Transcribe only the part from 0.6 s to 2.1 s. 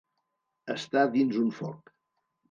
Estar dins un foc.